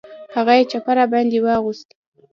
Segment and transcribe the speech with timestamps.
[0.35, 1.89] هغه یې چپه را باندې واغوست.